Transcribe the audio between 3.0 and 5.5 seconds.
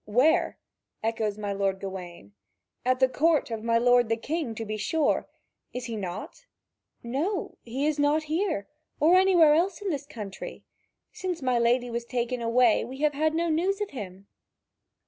court of my lord the King, to be sure.